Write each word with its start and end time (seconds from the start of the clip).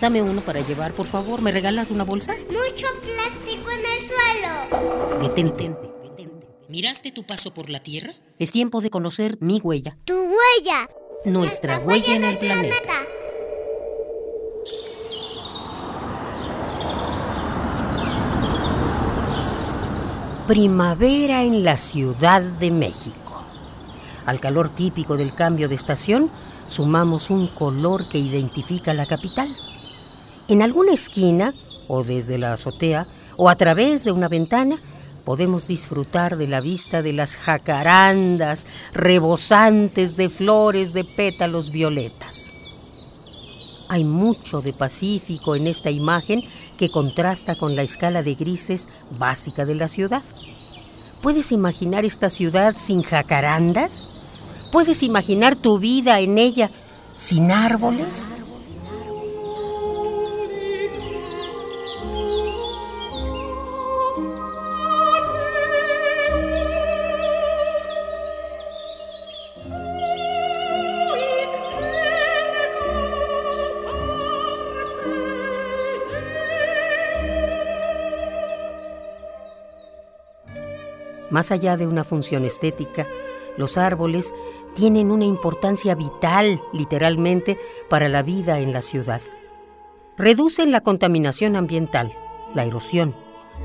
Dame 0.00 0.22
uno 0.22 0.40
para 0.42 0.60
llevar, 0.60 0.92
por 0.92 1.06
favor. 1.06 1.40
¿Me 1.40 1.52
regalas 1.52 1.90
una 1.90 2.04
bolsa? 2.04 2.34
Mucho 2.48 2.86
plástico 3.02 3.70
en 3.70 3.80
el 3.80 4.00
suelo. 4.02 5.22
Detente. 5.22 5.72
¿Miraste 6.68 7.12
tu 7.12 7.24
paso 7.24 7.54
por 7.54 7.70
la 7.70 7.80
Tierra? 7.80 8.12
Es 8.38 8.52
tiempo 8.52 8.80
de 8.80 8.90
conocer 8.90 9.38
mi 9.40 9.60
huella. 9.60 9.96
Tu 10.04 10.14
huella. 10.14 10.88
Nuestra 11.24 11.78
huella 11.78 12.14
en 12.14 12.24
el 12.24 12.36
planeta. 12.36 12.92
Primavera 20.46 21.42
en 21.42 21.64
la 21.64 21.76
Ciudad 21.76 22.42
de 22.42 22.70
México. 22.70 23.42
Al 24.26 24.38
calor 24.40 24.70
típico 24.70 25.16
del 25.16 25.34
cambio 25.34 25.68
de 25.68 25.74
estación, 25.74 26.30
sumamos 26.66 27.30
un 27.30 27.46
color 27.48 28.08
que 28.08 28.18
identifica 28.18 28.92
la 28.92 29.06
capital. 29.06 29.56
En 30.48 30.62
alguna 30.62 30.92
esquina, 30.92 31.54
o 31.88 32.04
desde 32.04 32.38
la 32.38 32.52
azotea, 32.52 33.04
o 33.36 33.48
a 33.48 33.56
través 33.56 34.04
de 34.04 34.12
una 34.12 34.28
ventana, 34.28 34.76
podemos 35.24 35.66
disfrutar 35.66 36.36
de 36.36 36.46
la 36.46 36.60
vista 36.60 37.02
de 37.02 37.12
las 37.12 37.36
jacarandas 37.36 38.64
rebosantes 38.92 40.16
de 40.16 40.28
flores 40.28 40.92
de 40.92 41.02
pétalos 41.02 41.72
violetas. 41.72 42.52
Hay 43.88 44.04
mucho 44.04 44.60
de 44.60 44.72
pacífico 44.72 45.56
en 45.56 45.66
esta 45.66 45.90
imagen 45.90 46.44
que 46.78 46.92
contrasta 46.92 47.56
con 47.56 47.74
la 47.74 47.82
escala 47.82 48.22
de 48.22 48.34
grises 48.34 48.88
básica 49.18 49.64
de 49.64 49.74
la 49.74 49.88
ciudad. 49.88 50.22
¿Puedes 51.22 51.50
imaginar 51.50 52.04
esta 52.04 52.30
ciudad 52.30 52.76
sin 52.76 53.02
jacarandas? 53.02 54.08
¿Puedes 54.70 55.02
imaginar 55.02 55.56
tu 55.56 55.80
vida 55.80 56.20
en 56.20 56.38
ella 56.38 56.70
sin 57.16 57.50
árboles? 57.50 58.30
Más 81.36 81.52
allá 81.52 81.76
de 81.76 81.86
una 81.86 82.02
función 82.02 82.46
estética, 82.46 83.06
los 83.58 83.76
árboles 83.76 84.34
tienen 84.74 85.10
una 85.10 85.26
importancia 85.26 85.94
vital, 85.94 86.62
literalmente, 86.72 87.58
para 87.90 88.08
la 88.08 88.22
vida 88.22 88.58
en 88.60 88.72
la 88.72 88.80
ciudad. 88.80 89.20
Reducen 90.18 90.72
la 90.72 90.80
contaminación 90.80 91.56
ambiental, 91.56 92.10
la 92.54 92.64
erosión, 92.64 93.14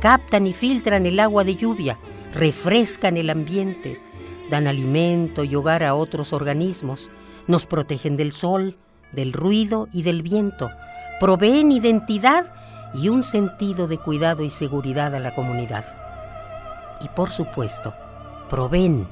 captan 0.00 0.48
y 0.48 0.52
filtran 0.52 1.06
el 1.06 1.20
agua 1.20 1.44
de 1.44 1.54
lluvia, 1.54 1.96
refrescan 2.34 3.16
el 3.16 3.30
ambiente, 3.30 4.02
dan 4.50 4.66
alimento 4.66 5.44
y 5.44 5.54
hogar 5.54 5.84
a 5.84 5.94
otros 5.94 6.32
organismos, 6.32 7.08
nos 7.46 7.66
protegen 7.66 8.16
del 8.16 8.32
sol, 8.32 8.76
del 9.12 9.32
ruido 9.32 9.88
y 9.92 10.02
del 10.02 10.22
viento, 10.22 10.70
proveen 11.20 11.70
identidad 11.70 12.52
y 12.94 13.10
un 13.10 13.22
sentido 13.22 13.86
de 13.86 13.98
cuidado 13.98 14.42
y 14.42 14.50
seguridad 14.50 15.14
a 15.14 15.20
la 15.20 15.36
comunidad. 15.36 15.84
Y 17.00 17.08
por 17.10 17.30
supuesto, 17.30 17.94
proveen 18.48 19.06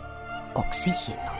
oxígeno. 0.54 1.38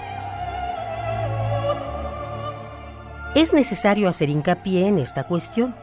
Es 3.35 3.53
necesario 3.53 4.09
hacer 4.09 4.31
hincapié 4.31 4.87
en 4.87 5.01
esta 5.01 5.25
cuestión, 5.25 5.75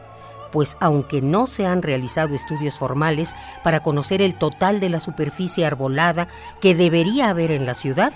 pues 0.56 0.78
aunque 0.80 1.20
no 1.20 1.46
se 1.46 1.66
han 1.66 1.82
realizado 1.82 2.34
estudios 2.34 2.78
formales 2.78 3.34
para 3.62 3.82
conocer 3.82 4.22
el 4.22 4.38
total 4.38 4.80
de 4.80 4.88
la 4.88 5.00
superficie 5.00 5.66
arbolada 5.66 6.28
que 6.62 6.74
debería 6.74 7.28
haber 7.28 7.50
en 7.50 7.66
la 7.66 7.74
ciudad, 7.74 8.14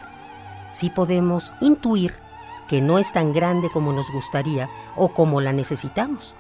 sí 0.70 0.88
podemos 0.88 1.52
intuir 1.60 2.14
que 2.66 2.80
no 2.80 2.98
es 2.98 3.12
tan 3.12 3.34
grande 3.34 3.68
como 3.68 3.92
nos 3.92 4.10
gustaría 4.10 4.70
o 4.96 5.10
como 5.10 5.42
la 5.42 5.52
necesitamos. 5.52 6.34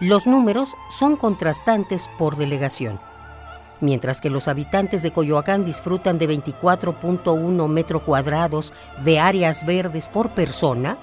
Los 0.00 0.26
números 0.26 0.74
son 0.90 1.14
contrastantes 1.14 2.10
por 2.18 2.34
delegación 2.34 2.98
mientras 3.80 4.20
que 4.20 4.28
los 4.28 4.48
habitantes 4.48 5.04
de 5.04 5.12
Coyoacán 5.12 5.64
disfrutan 5.64 6.18
de 6.18 6.28
24.1 6.28 7.68
metros 7.68 8.02
cuadrados 8.02 8.72
de 9.04 9.20
áreas 9.20 9.64
verdes 9.64 10.08
por 10.08 10.30
persona, 10.34 10.98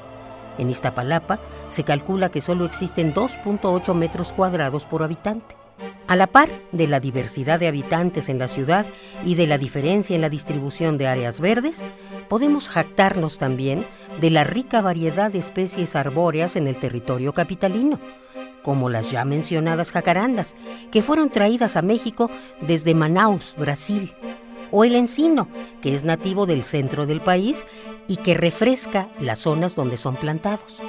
en 0.58 0.70
Iztapalapa 0.70 1.40
se 1.68 1.84
calcula 1.84 2.30
que 2.30 2.42
solo 2.42 2.66
existen 2.66 3.14
2.8 3.14 3.94
metros 3.94 4.34
cuadrados 4.34 4.86
por 4.86 5.04
habitante. 5.04 5.56
A 6.08 6.16
la 6.16 6.28
par 6.28 6.50
de 6.72 6.88
la 6.88 7.00
diversidad 7.00 7.60
de 7.60 7.68
habitantes 7.68 8.30
en 8.30 8.40
la 8.40 8.48
ciudad 8.48 8.86
y 9.24 9.36
de 9.36 9.48
la 9.48 9.58
diferencia 9.58 10.16
en 10.16 10.22
la 10.22 10.30
distribución 10.30 10.98
de 10.98 11.08
áreas 11.08 11.40
verdes, 11.40 11.86
podemos 12.30 12.70
jactarnos 12.70 13.38
también 13.38 13.86
de 14.22 14.30
la 14.30 14.44
rica 14.44 14.82
variedad 14.82 15.32
de 15.32 15.40
especies 15.40 15.96
arbóreas 15.96 16.56
en 16.56 16.68
el 16.68 16.78
territorio 16.78 17.34
capitalino, 17.34 18.00
como 18.62 18.90
las 18.90 19.12
ya 19.12 19.26
mencionadas 19.26 19.92
jacarandas, 19.92 20.56
que 20.92 21.02
fueron 21.02 21.30
traídas 21.30 21.76
a 21.76 21.82
México 21.82 22.30
desde 22.62 22.94
Manaus, 22.94 23.56
Brasil, 23.58 24.14
o 24.76 24.84
el 24.84 24.96
encino, 24.96 25.48
que 25.82 25.94
es 25.94 26.04
nativo 26.04 26.46
del 26.46 26.66
centro 26.66 27.06
del 27.06 27.22
país 27.22 27.66
y 28.10 28.18
que 28.18 28.34
refresca 28.34 29.08
las 29.22 29.40
zonas 29.40 29.74
donde 29.74 29.96
son 29.96 30.18
plantados. 30.18 30.82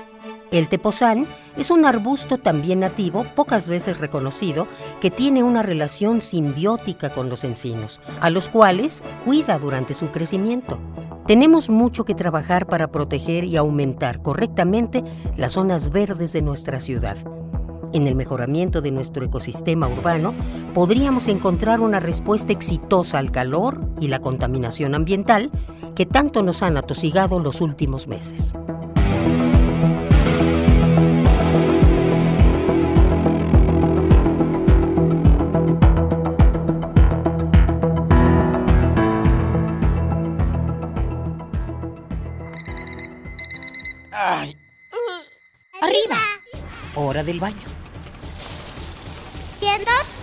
El 0.51 0.69
tepozán 0.69 1.29
es 1.57 1.71
un 1.71 1.85
arbusto 1.85 2.39
también 2.39 2.81
nativo, 2.81 3.25
pocas 3.37 3.69
veces 3.69 4.01
reconocido, 4.01 4.67
que 5.01 5.13
tiene 5.13 5.45
una 5.45 5.63
relación 5.63 6.21
simbiótica 6.21 7.15
con 7.15 7.31
los 7.31 7.45
encinos, 7.45 8.01
a 8.21 8.29
los 8.29 8.49
cuales 8.49 9.05
cuida 9.25 9.57
durante 9.57 9.95
su 9.95 10.11
crecimiento. 10.11 10.81
Tenemos 11.25 11.71
mucho 11.71 12.05
que 12.05 12.15
trabajar 12.17 12.67
para 12.67 12.91
proteger 12.91 13.45
y 13.45 13.57
aumentar 13.57 14.21
correctamente 14.21 15.05
las 15.37 15.53
zonas 15.53 15.91
verdes 15.91 16.33
de 16.33 16.43
nuestra 16.43 16.81
ciudad 16.81 17.17
en 17.97 18.07
el 18.07 18.15
mejoramiento 18.15 18.83
de 18.83 18.91
nuestro 18.91 19.25
ecosistema 19.25 19.89
urbano, 19.89 20.35
podríamos 20.75 21.29
encontrar 21.29 21.81
una 21.81 21.99
respuesta 21.99 22.53
exitosa 22.53 23.19
al 23.19 23.33
calor 23.33 23.81
y 24.01 24.09
la 24.09 24.21
contaminación 24.21 24.95
ambiental 24.95 25.51
que 25.95 26.05
tanto 26.05 26.43
nos 26.43 26.63
han 26.63 26.77
atosigado 26.77 27.39
los 27.39 27.61
últimos 27.63 28.07
meses. 28.07 28.55
Ay. 44.13 44.57
Arriba. 45.81 46.17
Hora 46.95 47.23
del 47.23 47.41
baño 47.41 47.77